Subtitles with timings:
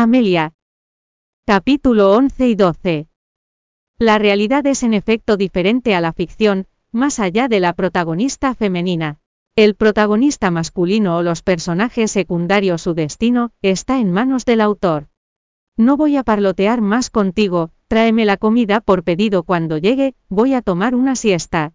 [0.00, 0.52] Amelia.
[1.44, 3.08] Capítulo 11 y 12.
[3.98, 9.18] La realidad es en efecto diferente a la ficción, más allá de la protagonista femenina.
[9.56, 15.08] El protagonista masculino o los personajes secundarios su destino, está en manos del autor.
[15.76, 20.62] No voy a parlotear más contigo, tráeme la comida por pedido cuando llegue, voy a
[20.62, 21.72] tomar una siesta.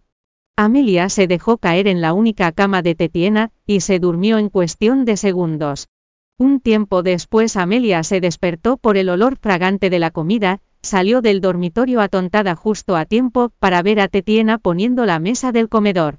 [0.56, 5.04] Amelia se dejó caer en la única cama de Tetiena, y se durmió en cuestión
[5.04, 5.90] de segundos.
[6.36, 11.40] Un tiempo después Amelia se despertó por el olor fragante de la comida, salió del
[11.40, 16.18] dormitorio atontada justo a tiempo para ver a Tetiena poniendo la mesa del comedor.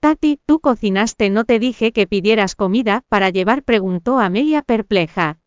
[0.00, 5.40] Tati, tú cocinaste, no te dije que pidieras comida para llevar, preguntó Amelia perpleja.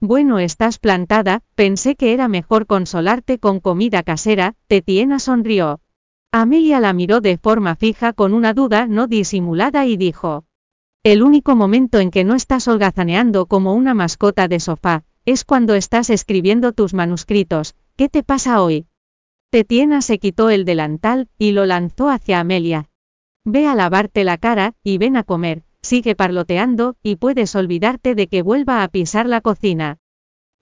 [0.00, 5.80] Bueno, estás plantada, pensé que era mejor consolarte con comida casera, Tetiena sonrió.
[6.32, 10.44] Amelia la miró de forma fija con una duda no disimulada y dijo.
[11.02, 15.74] El único momento en que no estás holgazaneando como una mascota de sofá, es cuando
[15.74, 18.86] estás escribiendo tus manuscritos, ¿qué te pasa hoy?
[19.50, 22.90] Tetiena se quitó el delantal, y lo lanzó hacia Amelia.
[23.46, 28.26] Ve a lavarte la cara, y ven a comer, sigue parloteando, y puedes olvidarte de
[28.26, 29.96] que vuelva a pisar la cocina.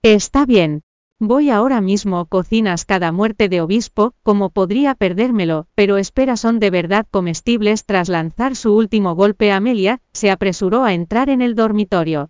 [0.03, 0.83] Está bien.
[1.21, 6.69] Voy ahora mismo, cocinas cada muerte de obispo, como podría perdérmelo, pero espera son de
[6.69, 12.29] verdad comestibles tras lanzar su último golpe Amelia, se apresuró a entrar en el dormitorio.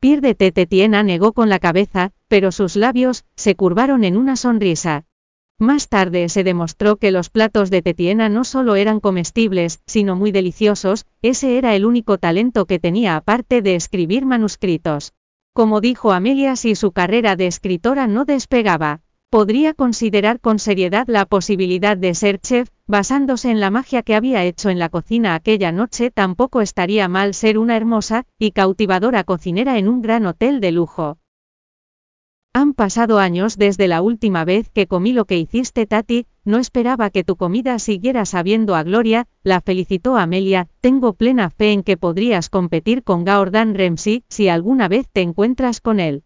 [0.00, 5.06] Piérdete Tetiena negó con la cabeza, pero sus labios, se curvaron en una sonrisa.
[5.58, 10.30] Más tarde se demostró que los platos de Tetiena no solo eran comestibles, sino muy
[10.30, 15.14] deliciosos, ese era el único talento que tenía aparte de escribir manuscritos.
[15.54, 21.26] Como dijo Amelia si su carrera de escritora no despegaba, podría considerar con seriedad la
[21.26, 25.70] posibilidad de ser chef, basándose en la magia que había hecho en la cocina aquella
[25.70, 30.72] noche tampoco estaría mal ser una hermosa y cautivadora cocinera en un gran hotel de
[30.72, 31.18] lujo.
[32.56, 37.10] Han pasado años desde la última vez que comí lo que hiciste Tati, no esperaba
[37.10, 41.96] que tu comida siguiera sabiendo a gloria, la felicitó Amelia, tengo plena fe en que
[41.96, 46.22] podrías competir con Gordon Ramsay si alguna vez te encuentras con él.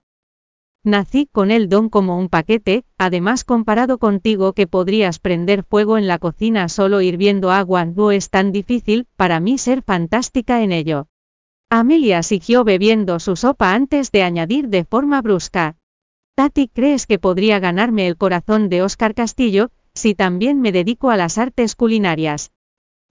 [0.85, 6.07] Nací con el don como un paquete, además comparado contigo que podrías prender fuego en
[6.07, 11.07] la cocina solo hirviendo agua no es tan difícil, para mí ser fantástica en ello.
[11.71, 15.77] Amelia siguió bebiendo su sopa antes de añadir de forma brusca.
[16.39, 21.17] Tati, ¿crees que podría ganarme el corazón de Oscar Castillo, si también me dedico a
[21.17, 22.53] las artes culinarias?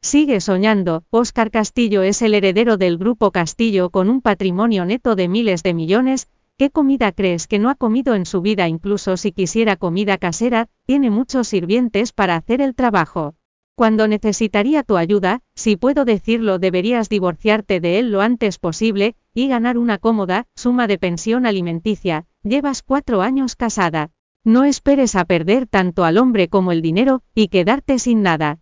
[0.03, 5.29] Sigue soñando, Oscar Castillo es el heredero del grupo Castillo con un patrimonio neto de
[5.29, 9.33] miles de millones, ¿qué comida crees que no ha comido en su vida incluso si
[9.33, 13.37] quisiera comida casera, tiene muchos sirvientes para hacer el trabajo?
[13.75, 19.49] Cuando necesitaría tu ayuda, si puedo decirlo deberías divorciarte de él lo antes posible, y
[19.49, 24.11] ganar una cómoda suma de pensión alimenticia, Llevas cuatro años casada.
[24.45, 28.61] No esperes a perder tanto al hombre como el dinero, y quedarte sin nada.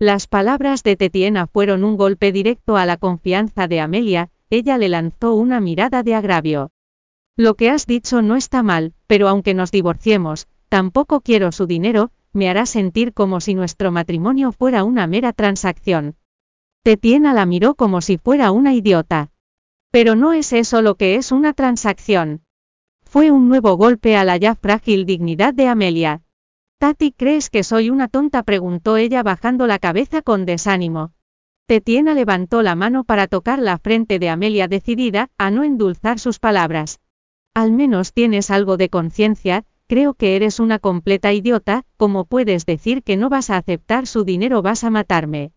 [0.00, 4.88] Las palabras de Tetiena fueron un golpe directo a la confianza de Amelia, ella le
[4.88, 6.72] lanzó una mirada de agravio.
[7.36, 12.10] Lo que has dicho no está mal, pero aunque nos divorciemos, tampoco quiero su dinero,
[12.32, 16.16] me hará sentir como si nuestro matrimonio fuera una mera transacción.
[16.82, 19.30] Tetiena la miró como si fuera una idiota.
[19.90, 22.42] Pero no es eso lo que es una transacción.
[23.02, 26.22] Fue un nuevo golpe a la ya frágil dignidad de Amelia.
[26.78, 28.42] Tati, ¿crees que soy una tonta?
[28.44, 31.12] preguntó ella bajando la cabeza con desánimo.
[31.66, 36.38] Tetiena levantó la mano para tocar la frente de Amelia decidida a no endulzar sus
[36.38, 37.00] palabras.
[37.52, 43.02] Al menos tienes algo de conciencia, creo que eres una completa idiota, como puedes decir
[43.02, 45.52] que no vas a aceptar su dinero vas a matarme.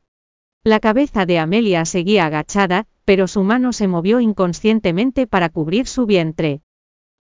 [0.63, 6.05] La cabeza de Amelia seguía agachada, pero su mano se movió inconscientemente para cubrir su
[6.05, 6.61] vientre.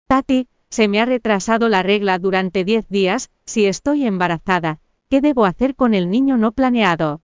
[0.07, 5.45] Tati, se me ha retrasado la regla durante diez días, si estoy embarazada, ¿qué debo
[5.45, 7.23] hacer con el niño no planeado?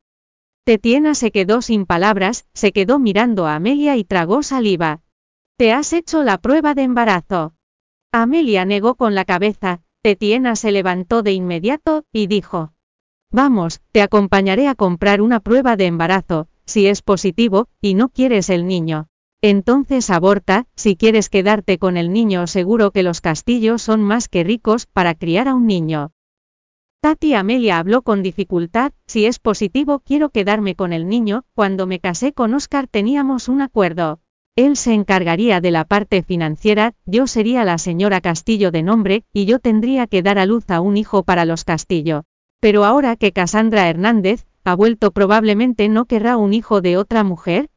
[0.64, 5.00] Tetiena se quedó sin palabras, se quedó mirando a Amelia y tragó saliva.
[5.56, 7.54] ¿Te has hecho la prueba de embarazo?
[8.12, 12.72] Amelia negó con la cabeza, Tetiena se levantó de inmediato, y dijo.
[13.30, 18.50] Vamos, te acompañaré a comprar una prueba de embarazo, si es positivo, y no quieres
[18.50, 19.08] el niño.
[19.42, 24.44] Entonces aborta, si quieres quedarte con el niño seguro que los castillos son más que
[24.44, 26.12] ricos para criar a un niño.
[27.00, 32.00] Tati Amelia habló con dificultad, si es positivo quiero quedarme con el niño, cuando me
[32.00, 34.20] casé con Oscar teníamos un acuerdo.
[34.56, 39.44] Él se encargaría de la parte financiera, yo sería la señora Castillo de nombre, y
[39.44, 42.24] yo tendría que dar a luz a un hijo para los Castillo.
[42.58, 47.70] Pero ahora que Cassandra Hernández, ha vuelto probablemente no querrá un hijo de otra mujer?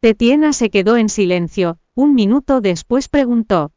[0.00, 3.72] Tetiena se quedó en silencio, Un minuto después preguntó.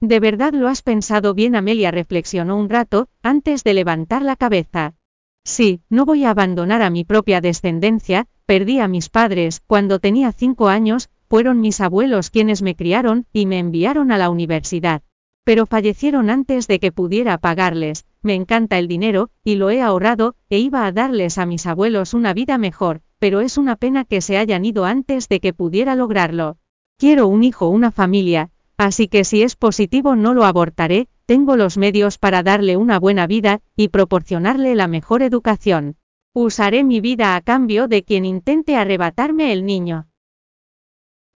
[0.00, 1.54] ¿De verdad lo has pensado bien?
[1.54, 4.96] Amelia reflexionó un rato, antes de levantar la cabeza.
[5.44, 10.32] Sí, no voy a abandonar a mi propia descendencia, perdí a mis padres, cuando tenía
[10.32, 15.02] cinco años, fueron mis abuelos quienes me criaron, y me enviaron a la universidad.
[15.44, 20.34] Pero fallecieron antes de que pudiera pagarles, me encanta el dinero, y lo he ahorrado,
[20.50, 24.20] e iba a darles a mis abuelos una vida mejor, pero es una pena que
[24.20, 26.58] se hayan ido antes de que pudiera lograrlo.
[26.98, 31.76] Quiero un hijo, una familia, así que si es positivo no lo abortaré, tengo los
[31.76, 35.96] medios para darle una buena vida, y proporcionarle la mejor educación.
[36.32, 40.08] Usaré mi vida a cambio de quien intente arrebatarme el niño.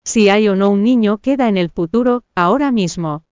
[0.05, 3.25] Si hay o no un niño queda en el futuro, ahora mismo.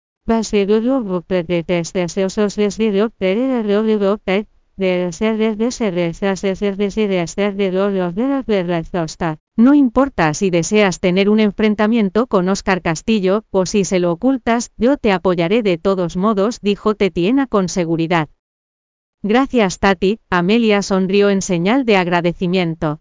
[9.56, 14.70] No importa si deseas tener un enfrentamiento con Oscar Castillo, o si se lo ocultas,
[14.76, 18.28] yo te apoyaré de todos modos, dijo Tetiena con seguridad.
[19.22, 23.00] Gracias Tati, Amelia sonrió en señal de agradecimiento.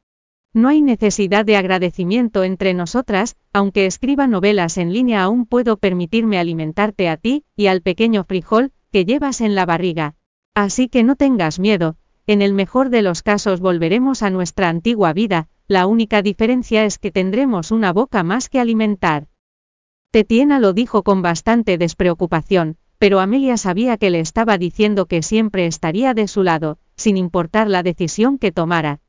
[0.53, 6.39] No hay necesidad de agradecimiento entre nosotras, aunque escriba novelas en línea aún puedo permitirme
[6.39, 10.15] alimentarte a ti, y al pequeño frijol, que llevas en la barriga.
[10.55, 15.13] Así que no tengas miedo, en el mejor de los casos volveremos a nuestra antigua
[15.13, 19.27] vida, la única diferencia es que tendremos una boca más que alimentar.
[20.11, 25.67] Tetiena lo dijo con bastante despreocupación, pero Amelia sabía que le estaba diciendo que siempre
[25.67, 28.99] estaría de su lado, sin importar la decisión que tomara.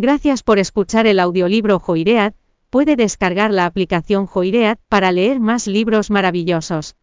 [0.00, 2.32] Gracias por escuchar el audiolibro Joiread,
[2.70, 6.94] puede descargar la aplicación Joiread para leer más libros maravillosos.